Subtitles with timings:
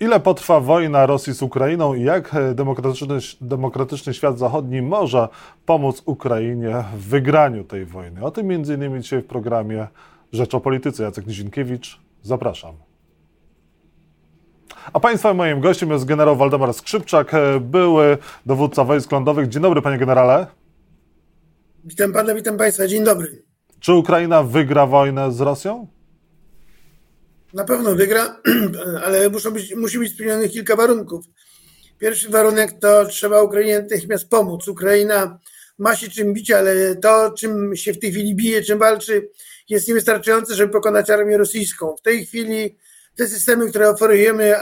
[0.00, 5.28] Ile potrwa wojna Rosji z Ukrainą i jak demokratyczny, demokratyczny świat zachodni może
[5.66, 8.24] pomóc Ukrainie w wygraniu tej wojny?
[8.24, 9.86] O tym między innymi dzisiaj w programie
[10.32, 11.02] Rzecz o Polityce.
[11.02, 12.74] Jacek Nizinkiewicz, zapraszam.
[14.92, 19.48] A Państwa moim gościem jest generał Waldemar Skrzypczak, były dowódca wojsk lądowych.
[19.48, 20.46] Dzień dobry, panie generale.
[21.84, 23.42] Witam pana, witam państwa, dzień dobry.
[23.80, 25.86] Czy Ukraina wygra wojnę z Rosją?
[27.54, 28.40] Na pewno wygra,
[29.04, 31.24] ale muszą być, musi być spełnionych kilka warunków.
[31.98, 34.68] Pierwszy warunek to trzeba Ukrainie natychmiast pomóc.
[34.68, 35.38] Ukraina
[35.78, 39.28] ma się czym bić, ale to, czym się w tej chwili bije, czym walczy,
[39.68, 41.96] jest niewystarczające, żeby pokonać armię rosyjską.
[41.96, 42.76] W tej chwili
[43.16, 44.58] te systemy, które oferujemy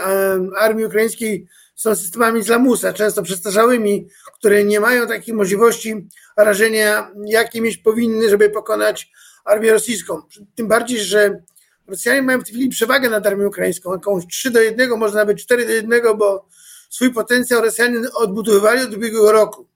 [0.59, 7.61] armii ukraińskiej, są systemami z lamusa, często przestarzałymi, które nie mają takich możliwości rażenia, jakie
[7.61, 9.11] mieć powinny, żeby pokonać
[9.45, 10.21] armię rosyjską.
[10.55, 11.41] Tym bardziej, że
[11.89, 15.37] Rosjanie mają w tej chwili przewagę nad armią ukraińską, jakąś 3 do 1, może nawet
[15.37, 16.45] 4 do 1, bo
[16.89, 19.67] swój potencjał Rosjanie odbudowywali od ubiegłego roku.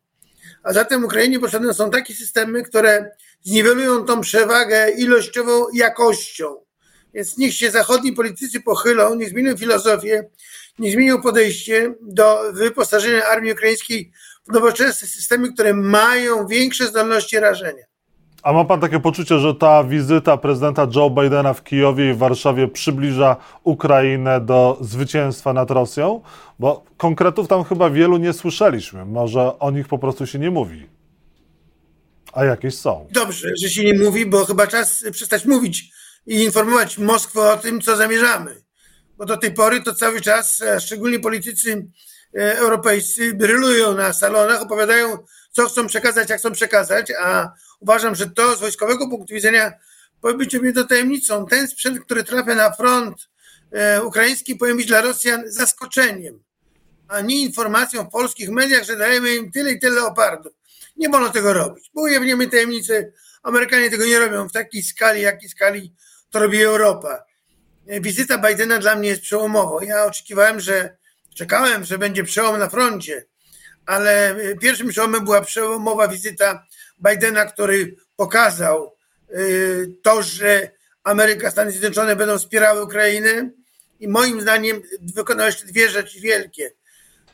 [0.63, 3.11] A zatem Ukrainie potrzebne są takie systemy, które
[3.43, 6.63] zniwelują tą przewagę ilościową jakością.
[7.13, 10.29] Więc niech się zachodni politycy pochylą, niech zmienią filozofię,
[10.79, 14.11] niech zmienią podejście do wyposażenia armii ukraińskiej
[14.49, 17.92] w nowoczesne systemy, które mają większe zdolności rażenia.
[18.43, 22.17] A ma pan takie poczucie, że ta wizyta prezydenta Joe Bidena w Kijowie i w
[22.17, 26.21] Warszawie przybliża Ukrainę do zwycięstwa nad Rosją?
[26.59, 29.05] Bo konkretów tam chyba wielu nie słyszeliśmy.
[29.05, 30.89] Może o nich po prostu się nie mówi.
[32.33, 33.07] A jakieś są.
[33.11, 35.91] Dobrze, że się nie mówi, bo chyba czas przestać mówić
[36.27, 38.55] i informować Moskwę o tym, co zamierzamy.
[39.17, 41.87] Bo do tej pory to cały czas, szczególnie politycy
[42.35, 45.17] e, europejscy, brylują na salonach, opowiadają,
[45.53, 49.73] co chcą przekazać, jak chcą przekazać, a uważam, że to z wojskowego punktu widzenia
[50.21, 51.45] powinno być objęte tajemnicą.
[51.45, 53.29] Ten sprzęt, który trafia na front
[53.71, 56.43] e, ukraiński, powinien być dla Rosjan zaskoczeniem,
[57.07, 60.53] a nie informacją w polskich mediach, że dajemy im tyle i tyle leopardów.
[60.97, 63.11] Nie wolno tego robić, bo ujawniamy tajemnicę.
[63.43, 65.93] Amerykanie tego nie robią w takiej skali, jakiej skali
[66.29, 67.23] to robi Europa.
[67.87, 69.85] E, wizyta Bidena dla mnie jest przełomowa.
[69.85, 70.97] Ja oczekiwałem, że
[71.35, 73.25] czekałem, że będzie przełom na froncie,
[73.85, 76.65] ale e, pierwszym przełomem była przełomowa wizyta
[77.07, 78.95] Bidena, który pokazał
[79.29, 79.35] e,
[80.03, 80.71] to, że
[81.03, 83.49] Ameryka, Stany Zjednoczone będą wspierały Ukrainę
[83.99, 84.81] i moim zdaniem
[85.15, 86.71] wykonał jeszcze dwie rzeczy wielkie.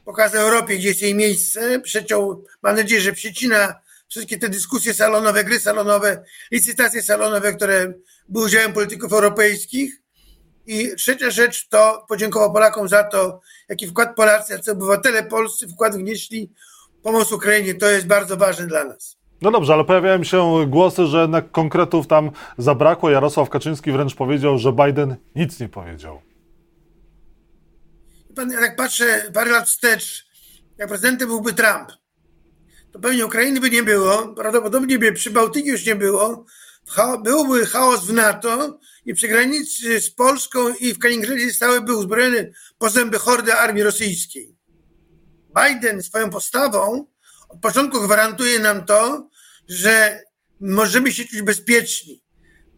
[0.05, 3.75] Pokazał Europie, gdzie jest jej miejsce, przeciął, mam nadzieję, że przycina
[4.09, 7.93] wszystkie te dyskusje salonowe, gry salonowe, licytacje salonowe, które
[8.29, 9.98] były udziałem polityków europejskich.
[10.69, 15.95] I trzecia rzecz to podziękował Polakom za to, jaki wkład Polacy, jacy obywatele polscy wkład
[15.95, 16.51] wnieśli
[17.03, 17.75] pomoc Ukrainie.
[17.75, 19.17] To jest bardzo ważne dla nas.
[19.41, 23.09] No dobrze, ale pojawiają się głosy, że jednak konkretów tam zabrakło.
[23.09, 26.21] Jarosław Kaczyński wręcz powiedział, że Biden nic nie powiedział.
[28.35, 30.27] Pan, jak patrzę parę lat wstecz,
[30.77, 31.91] jak prezydentem byłby Trump,
[32.91, 36.45] to pewnie Ukrainy by nie było, prawdopodobnie by przy Bałtyku już nie było,
[37.23, 42.45] byłby chaos w NATO i przy granicy z Polską i w Kaliningradzie stałyby uzbrojone
[42.77, 44.55] po zęby hordy armii rosyjskiej.
[45.63, 47.05] Biden swoją postawą
[47.49, 49.29] od początku gwarantuje nam to,
[49.69, 50.23] że
[50.59, 52.23] możemy się czuć bezpieczni.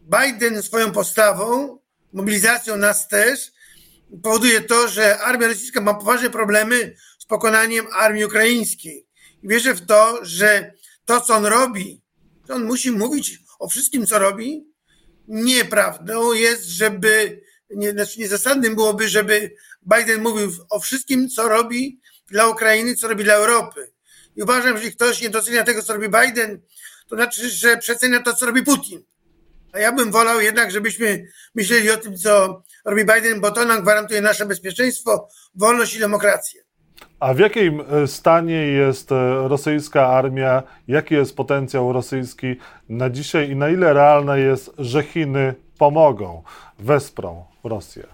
[0.02, 1.78] Biden swoją postawą,
[2.12, 3.52] mobilizacją nas też,
[4.22, 9.06] powoduje to, że armia rosyjska ma poważne problemy z pokonaniem armii ukraińskiej.
[9.42, 10.72] Wierzę w to, że
[11.04, 12.02] to, co on robi,
[12.48, 14.66] on musi mówić o wszystkim, co robi.
[15.28, 17.40] Nieprawdą jest, żeby,
[17.70, 19.54] nie, znaczy niezasadnym byłoby, żeby
[19.96, 23.92] Biden mówił o wszystkim, co robi dla Ukrainy, co robi dla Europy.
[24.36, 26.60] I uważam, że jeśli ktoś nie docenia tego, co robi Biden,
[27.08, 29.02] to znaczy, że przecenia to, co robi Putin.
[29.72, 33.82] A ja bym wolał jednak, żebyśmy myśleli o tym, co robi Biden, bo to nam
[33.82, 36.61] gwarantuje nasze bezpieczeństwo, wolność i demokrację.
[37.22, 40.62] A w jakim e, stanie jest e, rosyjska armia?
[40.88, 42.56] Jaki jest potencjał rosyjski
[42.88, 46.42] na dzisiaj i na ile realne jest, że Chiny pomogą,
[46.78, 48.06] wesprą Rosję?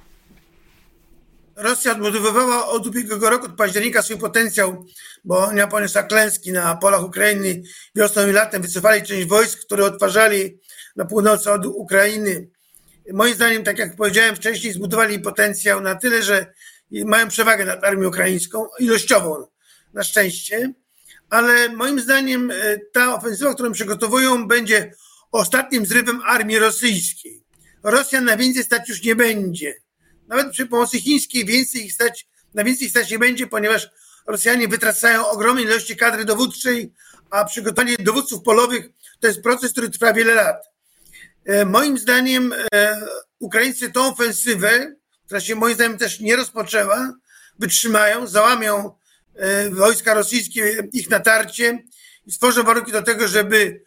[1.56, 4.84] Rosja odbudowywała od ubiegłego roku, od października swój potencjał,
[5.24, 7.62] bo ona poniosła klęski na polach Ukrainy
[7.94, 8.62] wiosną i latem.
[8.62, 10.58] Wycofali część wojsk, które odtwarzali
[10.96, 12.48] na północy od Ukrainy.
[13.12, 16.46] Moim zdaniem, tak jak powiedziałem wcześniej, zbudowali potencjał na tyle, że
[16.90, 19.46] mają przewagę nad armią ukraińską, ilościową
[19.94, 20.72] na szczęście,
[21.30, 22.54] ale moim zdaniem e,
[22.92, 24.94] ta ofensywa, którą przygotowują, będzie
[25.32, 27.44] ostatnim zrywem armii rosyjskiej.
[27.82, 29.74] Rosjan na więcej stać już nie będzie.
[30.28, 33.90] Nawet przy pomocy chińskiej więcej ich stać, na więcej ich stać nie będzie, ponieważ
[34.26, 36.92] Rosjanie wytracają ogromne ilości kadry dowódczej,
[37.30, 38.88] a przygotowanie dowódców polowych
[39.20, 40.64] to jest proces, który trwa wiele lat.
[41.44, 43.00] E, moim zdaniem e,
[43.38, 44.94] Ukraińcy tą ofensywę
[45.28, 47.12] która się moim zdaniem też nie rozpoczęła,
[47.58, 48.90] wytrzymają, załamią
[49.34, 51.78] e, wojska rosyjskie, ich natarcie
[52.26, 53.82] i stworzą warunki do tego, żeby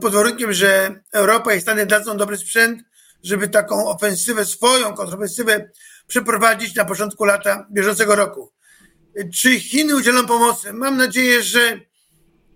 [0.00, 2.82] pod warunkiem, że Europa i Stany dadzą dobry sprzęt,
[3.22, 5.70] żeby taką ofensywę, swoją kontrofensywę
[6.06, 8.52] przeprowadzić na początku lata bieżącego roku.
[9.34, 10.72] Czy Chiny udzielą pomocy?
[10.72, 11.80] Mam nadzieję, że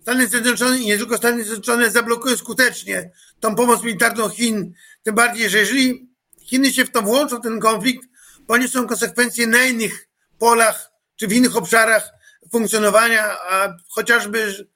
[0.02, 3.10] Stany Zjednoczone i nie tylko Stany Zjednoczone zablokują skutecznie
[3.40, 4.72] tą pomoc militarną Chin.
[5.02, 6.08] Tym bardziej, że jeżeli
[6.40, 8.13] Chiny się w to włączą, ten konflikt,
[8.46, 10.08] poniosą konsekwencje na innych
[10.38, 12.10] polach czy w innych obszarach
[12.52, 14.66] funkcjonowania, a chociażby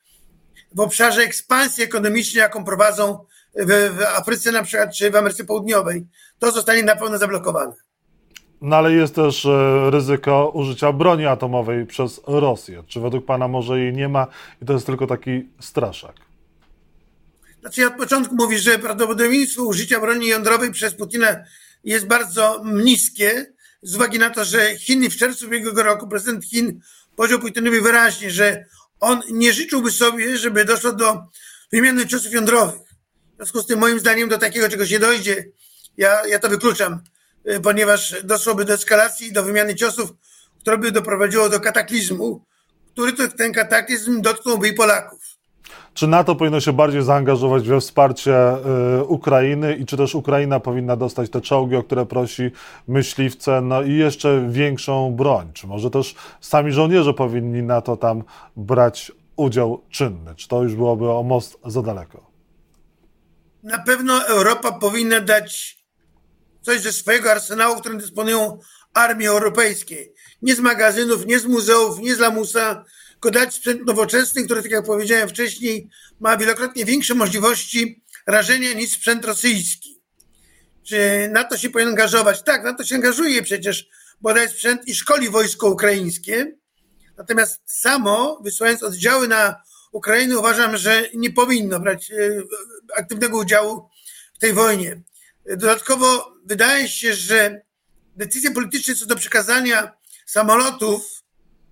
[0.75, 6.07] w obszarze ekspansji ekonomicznej, jaką prowadzą w, w Afryce na przykład, czy w Ameryce Południowej,
[6.39, 7.73] to zostanie na pewno zablokowane.
[8.61, 12.83] No ale jest też e, ryzyko użycia broni atomowej przez Rosję.
[12.87, 14.27] Czy według Pana może jej nie ma
[14.63, 16.15] i to jest tylko taki straszak?
[17.61, 21.37] Znaczy ja od początku mówię, że prawdopodobieństwo użycia broni jądrowej przez Putina
[21.85, 23.47] jest bardzo niskie,
[23.83, 26.81] z uwagi na to, że Chiny w czerwcu ubiegłego roku, prezydent Chin
[27.17, 28.65] powiedział Putinowi wyraźnie, że
[29.01, 31.25] on nie życzyłby sobie, żeby doszło do
[31.73, 32.81] wymiany ciosów jądrowych.
[33.33, 35.45] W związku z tym moim zdaniem do takiego czegoś nie dojdzie.
[35.97, 37.01] Ja, ja to wykluczam,
[37.51, 40.11] y, ponieważ doszłoby do eskalacji, do wymiany ciosów,
[40.61, 42.45] które by doprowadziło do kataklizmu,
[42.93, 45.18] który to, ten kataklizm dotknąłby i Polaków.
[45.99, 48.35] Czy NATO powinno się bardziej zaangażować we wsparcie
[49.01, 52.51] y, Ukrainy i czy też Ukraina powinna dostać te czołgi, o które prosi
[52.89, 55.51] myśliwce, no i jeszcze większą broń?
[55.55, 58.25] Czy może też sami żołnierze powinni na to tam
[58.57, 60.35] brać udział czynny?
[60.35, 62.31] Czy to już byłoby o most za daleko?
[63.63, 65.79] Na pewno Europa powinna dać
[66.63, 68.59] coś ze swojego arsenału, którym dysponują
[68.95, 70.07] armie europejskie.
[70.43, 72.85] Nie z magazynów, nie z muzeów, nie z lamusa,
[73.21, 75.89] tylko dać sprzęt nowoczesny, który, tak jak powiedziałem wcześniej,
[76.21, 80.01] ma wielokrotnie większe możliwości rażenia niż sprzęt rosyjski.
[80.83, 82.43] Czy NATO się powinien angażować?
[82.43, 83.89] Tak, NATO się angażuje przecież,
[84.21, 86.53] bo daje sprzęt i szkoli wojsko ukraińskie.
[87.17, 89.63] Natomiast samo, wysyłając oddziały na
[89.93, 92.15] Ukrainę, uważam, że nie powinno brać e,
[92.97, 93.89] aktywnego udziału
[94.35, 95.03] w tej wojnie.
[95.47, 97.61] Dodatkowo wydaje się, że
[98.17, 99.93] decyzje polityczne co do przekazania
[100.27, 101.23] samolotów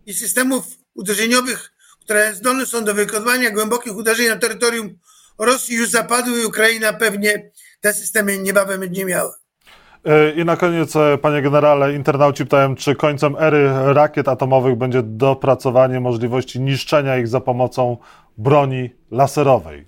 [0.07, 4.99] i systemów uderzeniowych, które zdolne są do wykonywania głębokich uderzeń na terytorium
[5.39, 7.51] Rosji już zapadły i Ukraina pewnie
[7.81, 9.39] te systemy niebawem będzie miała.
[10.05, 15.03] E, I na koniec, e, panie generale, internauci pytają, czy końcem ery rakiet atomowych będzie
[15.03, 17.97] dopracowanie możliwości niszczenia ich za pomocą
[18.39, 19.87] broni laserowej?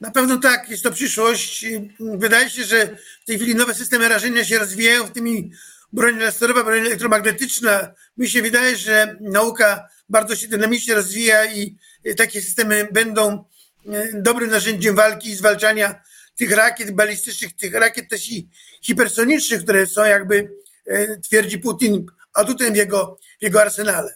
[0.00, 1.66] Na pewno tak, jest to przyszłość.
[2.00, 5.50] Wydaje się, że w tej chwili nowe systemy rażenia się rozwijają, w tymi
[5.92, 7.92] broń laserowa, broń elektromagnetyczna.
[8.16, 11.76] Mi się wydaje, że nauka bardzo się dynamicznie rozwija i
[12.16, 13.44] takie systemy będą
[13.88, 15.94] e, dobrym narzędziem walki i zwalczania
[16.36, 18.48] tych rakiet balistycznych, tych rakiet też i
[18.82, 20.50] hipersonicznych, które są jakby,
[20.86, 24.14] e, twierdzi Putin, atutem w jego, w jego arsenale.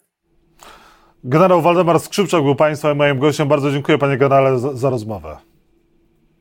[1.25, 3.49] Generał Waldemar Skrzypczak był Państwa i moim gościem.
[3.49, 5.37] Bardzo dziękuję Panie Generale za, za rozmowę.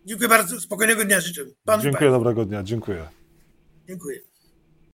[0.06, 0.62] Dziękuję bardzo.
[0.62, 1.42] Spokojnego dnia życzę.
[1.66, 2.64] Panu dziękuję, dobrego dnia.
[2.64, 3.08] Dziękuję.
[3.88, 4.35] Dziękuję.